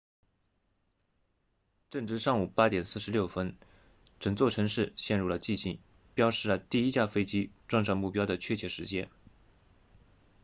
[1.91, 3.55] 正值上午8点46分
[4.19, 5.79] 整座城市陷入了寂静
[6.15, 9.11] 标示了第一架飞机撞上目标的确切时间